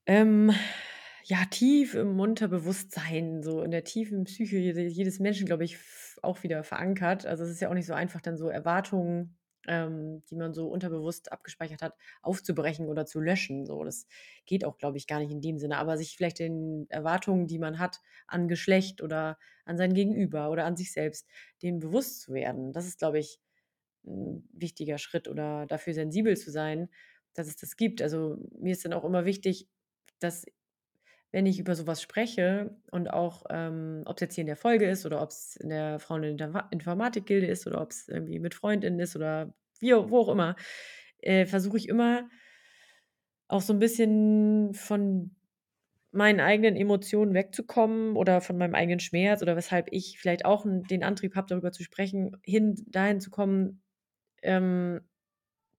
[0.05, 0.53] ähm,
[1.27, 5.77] ja, tief im Unterbewusstsein, so in der tiefen Psyche jedes Menschen, glaube ich,
[6.21, 7.25] auch wieder verankert.
[7.25, 9.35] Also, es ist ja auch nicht so einfach, dann so Erwartungen,
[9.67, 13.83] ähm, die man so unterbewusst abgespeichert hat, aufzubrechen oder zu löschen, so.
[13.83, 14.05] Das
[14.45, 17.57] geht auch, glaube ich, gar nicht in dem Sinne, aber sich vielleicht den Erwartungen, die
[17.57, 21.27] man hat an Geschlecht oder an sein Gegenüber oder an sich selbst,
[21.63, 22.71] denen bewusst zu werden.
[22.71, 23.39] Das ist, glaube ich,
[24.05, 26.89] ein wichtiger Schritt oder dafür sensibel zu sein,
[27.33, 28.01] dass es das gibt.
[28.01, 29.67] Also, mir ist dann auch immer wichtig,
[30.19, 30.45] dass
[31.35, 34.89] wenn ich über sowas spreche und auch, ähm, ob es jetzt hier in der Folge
[34.89, 38.55] ist oder ob es in der Frauen der Informatik-Gilde ist oder ob es irgendwie mit
[38.55, 40.55] Freundinnen ist oder wie wo auch immer,
[41.19, 42.29] äh, versuche ich immer
[43.49, 45.35] auch so ein bisschen von
[46.13, 51.03] meinen eigenen Emotionen wegzukommen oder von meinem eigenen Schmerz oder weshalb ich vielleicht auch den
[51.03, 53.81] Antrieb habe, darüber zu sprechen, hin dahin zu kommen,
[54.41, 55.01] ähm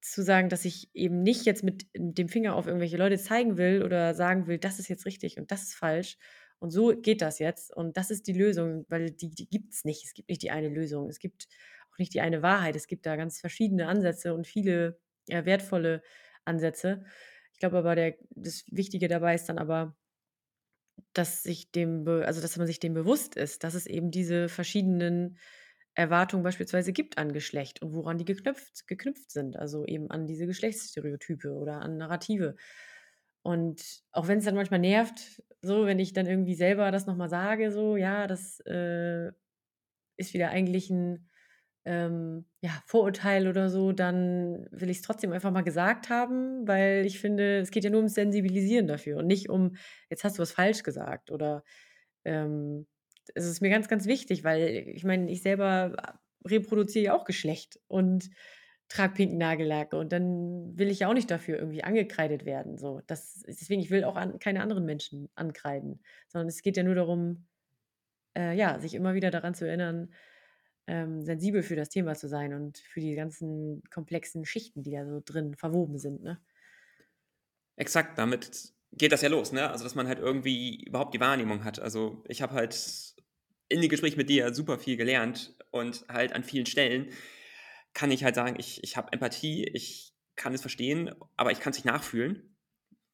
[0.01, 3.83] zu sagen, dass ich eben nicht jetzt mit dem Finger auf irgendwelche Leute zeigen will
[3.83, 6.17] oder sagen will: „Das ist jetzt richtig und das ist falsch
[6.59, 10.05] und so geht das jetzt und das ist die Lösung“, weil die die gibt's nicht.
[10.05, 11.09] Es gibt nicht die eine Lösung.
[11.09, 11.47] Es gibt
[11.93, 12.77] auch nicht die eine Wahrheit.
[12.77, 16.03] Es gibt da ganz verschiedene Ansätze und viele, ja, wertvolle
[16.45, 17.05] Ansätze.
[17.53, 19.97] Ich glaube aber, der das Wichtige dabei ist dann aber
[21.13, 25.39] dass sich dem also, dass man sich dem bewusst ist, dass es eben diese verschiedenen
[25.97, 30.47] Erwartungen beispielsweise gibt an Geschlecht und woran die geknüpft geknüpft sind, also eben an diese
[30.47, 32.57] Geschlechtsstereotype oder an Narrative.
[33.43, 37.17] Und auch wenn es dann manchmal nervt, so, wenn ich dann irgendwie selber das noch
[37.17, 39.33] mal sage, so: „Ja, das, äh,
[40.17, 41.29] ist wieder eigentlich ein
[41.87, 47.07] ähm, ja, Vorurteil oder so“, dann will ich es trotzdem einfach mal gesagt haben, weil
[47.07, 49.77] ich finde, es geht ja nur ums Sensibilisieren dafür und nicht um:
[50.11, 51.65] „Jetzt hast du was falsch gesagt“ oder,
[52.25, 52.87] ähm
[53.35, 57.81] es ist mir ganz, ganz wichtig, weil ich meine, ich selber reproduziere ja auch Geschlecht
[57.89, 58.31] und
[58.89, 63.01] trage pinken Nagellack und dann will ich ja auch nicht dafür irgendwie angekreidet werden, so.
[63.07, 66.95] Das deswegen, ich will auch an keine anderen Menschen ankreiden, sondern es geht ja nur
[66.95, 67.47] darum,
[68.37, 70.13] äh, ja, sich immer wieder daran zu erinnern,
[70.87, 75.05] ähm, sensibel für das Thema zu sein und für die ganzen komplexen Schichten, die da
[75.05, 76.41] so drin verwoben sind, ne?
[77.77, 79.69] Exakt, damit geht das ja los, ne?
[79.69, 81.81] Also, dass man halt irgendwie überhaupt die Wahrnehmung hat.
[81.81, 83.16] Also, ich habe halt
[83.69, 87.11] in dem Gespräch mit dir super viel gelernt und halt an vielen Stellen
[87.95, 91.71] kann ich halt sagen, ich ich habe Empathie, ich kann es verstehen, aber ich kann
[91.71, 92.57] es nicht nachfühlen,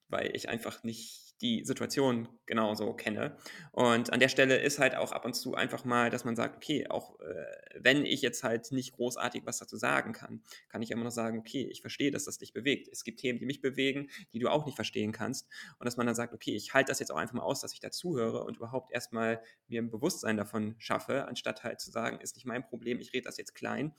[0.08, 3.36] weil ich einfach nicht die Situation genauso kenne.
[3.72, 6.56] Und an der Stelle ist halt auch ab und zu einfach mal, dass man sagt,
[6.56, 7.44] okay, auch äh,
[7.80, 11.38] wenn ich jetzt halt nicht großartig was dazu sagen kann, kann ich immer noch sagen,
[11.38, 12.88] okay, ich verstehe, dass das dich bewegt.
[12.92, 15.48] Es gibt Themen, die mich bewegen, die du auch nicht verstehen kannst.
[15.78, 17.72] Und dass man dann sagt, okay, ich halte das jetzt auch einfach mal aus, dass
[17.72, 22.36] ich dazuhöre und überhaupt erstmal mir ein Bewusstsein davon schaffe, anstatt halt zu sagen, ist
[22.36, 23.92] nicht mein Problem, ich rede das jetzt klein.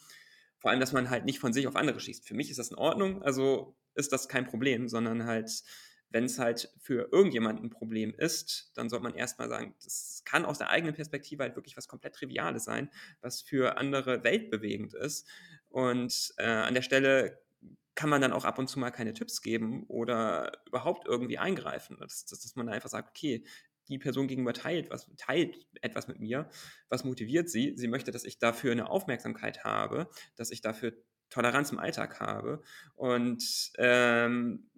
[0.59, 2.25] Vor allem, dass man halt nicht von sich auf andere schießt.
[2.25, 5.63] Für mich ist das in Ordnung, also ist das kein Problem, sondern halt
[6.13, 10.45] wenn es halt für irgendjemanden ein Problem ist, dann sollte man erstmal sagen, das kann
[10.45, 12.89] aus der eigenen Perspektive halt wirklich was komplett Triviales sein,
[13.21, 15.27] was für andere weltbewegend ist.
[15.69, 17.41] Und äh, an der Stelle
[17.95, 21.97] kann man dann auch ab und zu mal keine Tipps geben oder überhaupt irgendwie eingreifen.
[21.99, 23.43] Dass, dass, dass man einfach sagt, okay,
[23.87, 26.47] die Person gegenüber teilt was, teilt etwas mit mir,
[26.89, 27.73] was motiviert sie?
[27.75, 30.93] Sie möchte, dass ich dafür eine Aufmerksamkeit habe, dass ich dafür
[31.29, 32.61] Toleranz im Alltag habe.
[32.93, 34.69] Und ähm,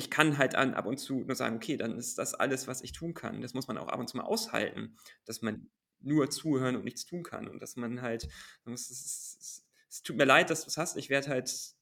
[0.00, 2.80] ich kann halt an, ab und zu nur sagen, okay, dann ist das alles, was
[2.80, 3.42] ich tun kann.
[3.42, 5.68] Das muss man auch ab und zu mal aushalten, dass man
[6.00, 7.46] nur zuhören und nichts tun kann.
[7.46, 8.26] Und dass man halt,
[8.64, 10.96] es, es, es, tut mir leid, dass du es hast.
[10.96, 11.74] Ich werde halt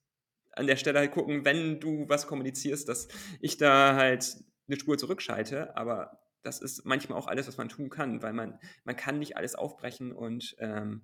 [0.51, 3.07] an der Stelle halt gucken, wenn du was kommunizierst, dass
[3.41, 5.77] ich da halt eine Spur zurückschalte.
[5.77, 9.37] Aber das ist manchmal auch alles, was man tun kann, weil man, man kann nicht
[9.37, 11.03] alles aufbrechen und ähm,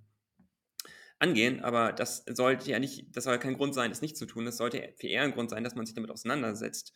[1.25, 4.45] angehen, aber das sollte ja nicht, das soll kein Grund sein, es nicht zu tun.
[4.47, 6.95] Das sollte viel eher ein Grund sein, dass man sich damit auseinandersetzt.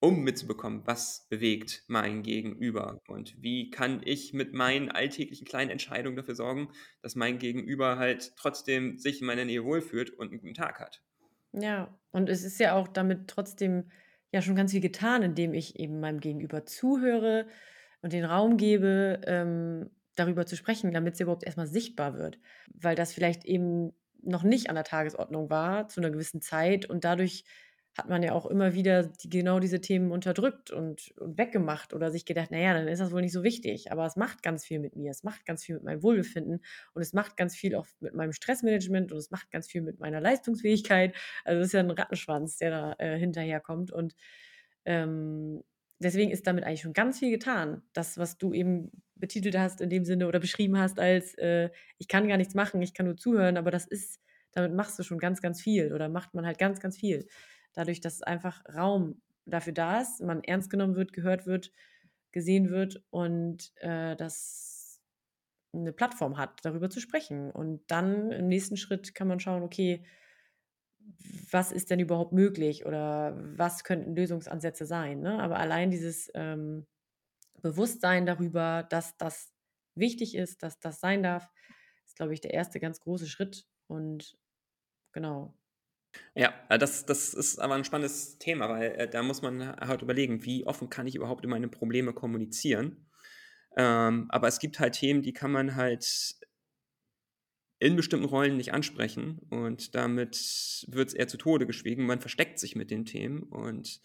[0.00, 6.16] um mitzubekommen, was bewegt mein Gegenüber und wie kann ich mit meinen alltäglichen kleinen Entscheidungen
[6.16, 6.72] dafür sorgen,
[7.02, 11.02] dass mein Gegenüber halt trotzdem sich in meiner Nähe wohlfühlt und 'n guten Tag hat.
[11.52, 13.90] Ja, und es ist ja auch damit trotzdem
[14.32, 17.46] ja schon ganz viel getan, indem ich eben meinem Gegenüber zuhöre
[18.02, 22.40] und den Raum gebe, ähm, darüber zu sprechen, damit's überhaupt erst mal sichtbar wird,
[22.74, 27.04] weil das vielleicht eben noch nicht an der Tagesordnung war zu 'ner gewissen Zeit und
[27.04, 27.44] dadurch
[27.98, 32.10] hat man ja auch immer wieder die genau diese Themen unterdrückt und und weggemacht oder
[32.10, 34.64] sich gedacht: „Na ja, dann ist das wohl nicht so wichtig.“ Aber es macht ganz
[34.66, 35.10] viel mit mir.
[35.12, 36.60] Es macht ganz viel mit meinem Wohlbefinden
[36.94, 39.98] und es macht ganz viel auch mit meinem Stressmanagement und es macht ganz viel mit
[40.00, 41.14] meiner Leistungsfähigkeit.
[41.44, 44.14] Also, es ist ja 'n Rattenschwanz, der da, äh, hinterherkommt und,
[44.84, 45.62] ähm,
[46.00, 47.82] deswegen ist damit eigentlich schon ganz viel getan.
[47.94, 52.08] Das, was du eben betitelt hast in dem Sinne oder beschrieben hast als, äh: „Ich
[52.08, 54.20] kann gar nichts machen, ich kann nur zuhören“, aber das ist
[54.52, 57.26] damit machst du schon ganz, ganz viel oder macht man halt ganz, ganz viel.
[57.74, 61.72] Dadurch, dass einfach Raum dafür da ist, man ernst genommen wird, gehört wird,
[62.32, 65.00] gesehen wird und, äh, das
[65.72, 67.50] 'ne Plattform hat, darüber zu sprechen.
[67.52, 70.04] Und dann im nächsten Schritt kann man schauen: „Okay,
[71.50, 75.40] was ist denn überhaupt möglich oder was könnten Lösungsansätze sein“, ne?
[75.42, 76.86] Aber allein dieses, ähm,
[77.62, 79.52] Bewusstsein darüber, dass das
[79.94, 81.50] wichtig ist, dass das sein darf,
[82.06, 82.80] ist, glaube ich, der 1.
[82.80, 84.38] ganz große Schritt und
[85.12, 85.56] genau.
[86.38, 90.02] Ja, äh, das das ist aber 'n spannendes Thema, weil, äh, da muss man halt
[90.02, 93.06] überlegen, wie offen kann ich überhaupt über meine Probleme kommunizieren?
[93.76, 96.36] Ähm, aber es gibt halt Themen, die kann man halt
[97.82, 102.06] in bestimmten Rollen nicht ansprechen und damit wird's eher zu Tode geschwiegen.
[102.06, 104.00] Man versteckt sich mit den Themen und,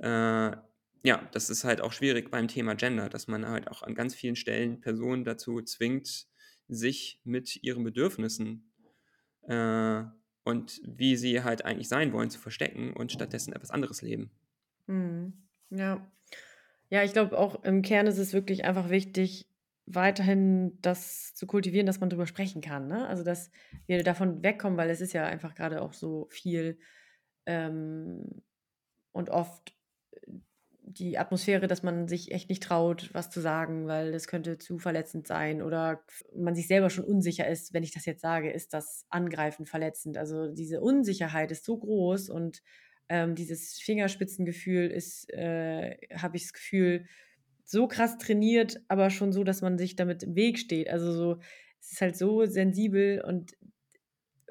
[0.00, 0.52] äh,
[1.02, 4.14] ja, das ist halt auch schwierig beim Thema Gender, dass man halt auch an ganz
[4.14, 6.26] vielen Stellen Personen dazu zwingt,
[6.68, 8.72] sich mit ihren Bedürfnissen,
[9.42, 10.04] äh,
[10.44, 14.32] und wie sie halt eigentlich sein wollen, zu verstecken und stattdessen etwas anderes leben.
[14.86, 15.48] Mhm.
[15.70, 16.10] Ja.
[16.90, 19.48] Ja, ich glaube auch im Kern ist es wirklich einfach wichtig,
[19.86, 23.06] weiterhin das zu kultivieren, dass man drüber sprechen kann, ne?
[23.08, 23.50] Also, dass
[23.86, 26.78] wir davon wegkommen, weil es ist ja einfach grade auch so viel,
[27.46, 28.42] ähm,
[29.12, 29.74] und oft,
[30.98, 34.78] die Atmosphäre, dass man sich echt nicht traut, was zu sagen, weil das könnte zu
[34.78, 36.04] verletzend sein oder
[36.36, 40.16] man sich selber schon unsicher ist: „Wenn ich das jetzt sage, ist das angreifend, verletzend?“
[40.18, 42.62] Also, diese Unsicherheit ist so groß und,
[43.08, 47.06] ähm, dieses Fingerspitzengefühl ist, äh, habe ich das Gefühl,
[47.64, 50.88] so krass trainiert, aber schon so, dass man sich damit im Weg steht.
[50.90, 51.40] Also, so
[51.80, 53.52] es ist halt so sensibel und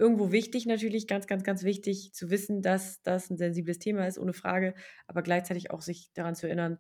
[0.02, 4.20] irgendwo wichtig natürlich, ganz, ganz, ganz wichtig zu wissen, dass das 'n sensibles Thema ist,
[4.20, 4.76] ohne Frage,
[5.08, 6.80] aber gleichzeitig auch sich daran zu erinnern: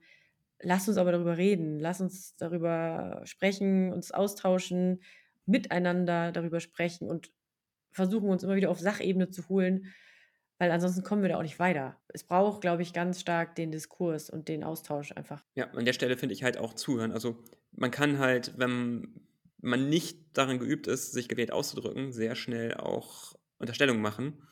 [0.61, 1.79] „Lass uns aber darüber reden.
[1.79, 5.01] Lass uns darüber sprechen, uns austauschen,
[5.45, 7.31] miteinander darüber sprechen und
[7.91, 9.87] versuchen, uns immer wieder auf Sachebene zu holen,
[10.59, 13.71] weil ansonsten kommen wir da auch nicht weiter.“ Es braucht, glaube ich, ganz stark den
[13.71, 15.45] Diskurs und den Austausch einfach.
[15.57, 17.11] Ja, an der Stelle finde ich halt auch zuhören.
[17.11, 19.27] Also, man kann halt, wenn
[19.61, 24.47] man nicht darin geübt ist, sich gewählt auszudrücken, sehr schnell auch Unterstellungen machen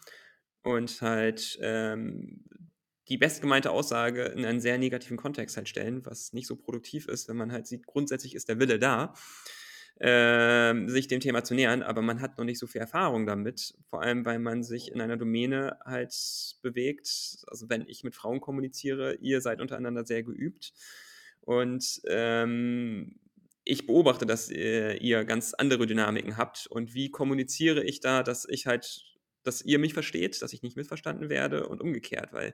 [0.63, 2.45] und halt, ähm,
[3.10, 7.08] die best gemeinte Aussage in einen sehr negativen Kontext halt stellen, was nicht so produktiv
[7.08, 9.13] ist, wenn man halt sieht, grundsätzlich ist der Wille da,
[10.00, 13.76] ähm, sich dem Thema zu nähern, aber man hat noch nicht so viel Erfahrung damit,
[13.89, 16.13] vor allem, weil man sich in einer Domäne halt
[16.62, 17.38] bewegt.
[17.48, 20.74] Also, wenn ich mit Frauen kommuniziere, ihr seid untereinander sehr geübt
[21.41, 23.19] und, ähm,
[23.69, 28.45] ich beobachte, dass, äh, ihr ganz andere Dynamiken habt und wie kommuniziere ich da, dass
[28.49, 29.05] ich halt
[29.43, 32.53] dass ihr mich versteht, dass ich nicht missverstanden werde und umgekehrt, weil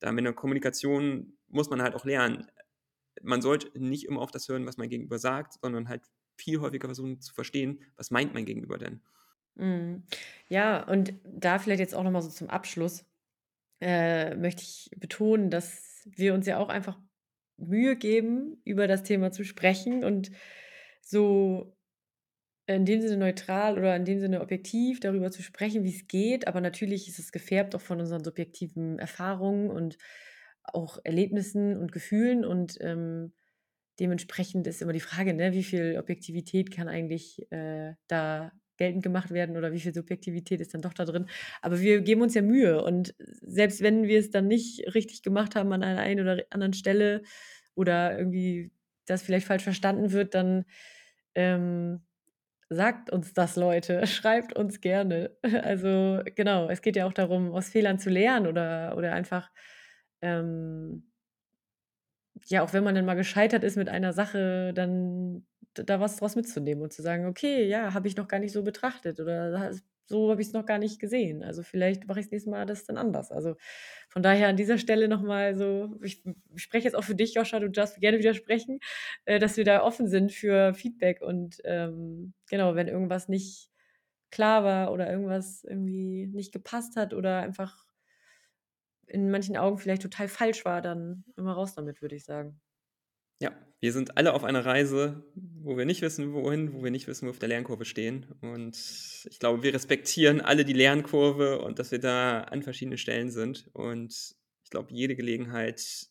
[0.00, 2.46] da in der Kommunikation muss man halt auch lernen,
[3.22, 6.02] man sollte nicht immer auf das hören, was mein Gegenüber sagt, sondern halt
[6.36, 9.02] viel häufiger versuchen zu verstehen: „Was meint mein Gegenüber denn?“
[9.54, 10.04] Mhm.
[10.48, 13.04] Ja, und da vielleicht jetzt auch noch mal so zum Abschluss,
[13.80, 16.98] äh, möchte ich betonen, dass wir uns ja auch einfach
[17.68, 20.30] Mühe geben, über das Thema zu sprechen und
[21.00, 21.76] so
[22.66, 26.60] in dem Sinne neutral oder in dem Sinne objektiv darüber zu sprechen, wie's geht, aber
[26.60, 29.98] natürlich ist es gefärbt auch von unseren subjektiven Erfahrungen und
[30.62, 32.44] auch Erlebnissen und Gefühlen.
[32.44, 33.32] Und, ähm,
[34.00, 39.30] dementsprechend ist immer die Frage, ne, wie viel Objektivität kann eigentlich, äh, da geltend gemacht
[39.30, 41.28] werden oder wie viel Subjektivität ist dann doch da drin?
[41.62, 45.56] Aber wir geben uns ja Mühe und selbst wenn wir es dann nicht richtig gemacht
[45.56, 47.22] haben an einer einen oder anderen Stelle
[47.74, 48.72] oder irgendwie
[49.06, 50.64] das vielleicht falsch verstanden wird, dann,
[51.34, 52.02] ähm,
[52.70, 54.06] sagt uns das, Leute.
[54.06, 55.36] Schreibt uns gerne.
[55.62, 59.50] Also, genau, es geht ja auch darum, aus Fehlern zu lernen oder oder einfach,
[60.22, 61.04] ähm
[62.46, 66.36] ja, auch wenn man dann mal gescheitert ist mit einer Sache, dann da was draus
[66.36, 69.72] mitzunehmen und zu sagen: „Okay, ja, habe ich noch gar nicht so betrachtet oder
[70.06, 71.42] so habe ich es noch gar nicht gesehen.
[71.44, 73.30] Also, vielleicht mache ich das nächste Mal das dann anders.
[73.32, 73.56] Also,
[74.08, 76.22] von daher an dieser Stelle noch mal so ich
[76.56, 78.80] spreche jetzt auch für dich, Joscha, du darfst gerne widersprechen,
[79.24, 83.70] äh, dass wir da offen sind für Feedback und, ähm, genau, wenn irgendwas nicht
[84.30, 87.84] klar war oder irgendwas irgendwie nicht gepasst hat oder einfach
[89.06, 92.60] in manchen Augen vielleicht total falsch war, dann immer raus damit, würde ich sagen.
[93.42, 97.08] Ja, wir sind alle auf einer Reise, wo wir nicht wissen, wohin, wo wir nicht
[97.08, 98.26] wissen, wo wir auf der Lernkurve stehen.
[98.40, 98.76] Und
[99.28, 103.68] ich glaube, wir respektieren alle die Lernkurve und dass wir da an verschiedenen Stellen sind.
[103.72, 106.06] Und ich glaube, jede Gelegenheit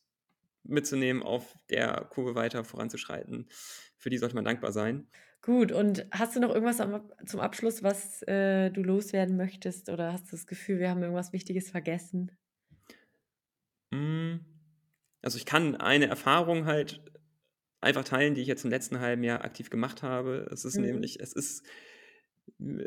[0.63, 3.47] mitzunehmen, auf der Kurve weiter voranzuschreiten,
[3.97, 5.07] für die sollte man dankbar sein.
[5.41, 9.87] Gut, und hast du noch irgendwas am, zum Abschluss, was äh, du loswerden möchtest?
[9.87, 12.29] Oder hast du das Gefühl, wir haben irgendwas Wichtiges vergessen?
[13.93, 14.41] Hm,
[15.21, 17.01] also ich kann eine Erfahrung halt
[17.81, 20.47] einfach teilen, die ich jetzt im letzten halben Jahr aktiv gemacht habe.
[20.51, 20.83] Es ist mhm.
[20.83, 21.65] nämlich, es ist
[22.59, 22.85] äh,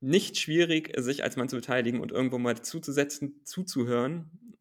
[0.00, 4.58] nicht schwierig, sich als Mann zu beteiligen und irgendwo mal zuzusetzen, zuzuhören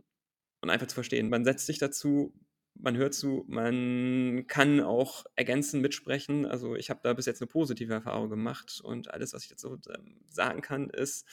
[0.62, 1.30] und einfach zu verstehen.
[1.30, 2.34] Man setzt sich dazu,
[2.76, 6.46] man hört zu, man kann auch ergänzen, mitsprechen.
[6.46, 9.80] Also ich habe da bis jetzt eine positive Erfahrung gemacht und alles, was ich dazu
[9.94, 11.26] ähm, sagen kann, ist,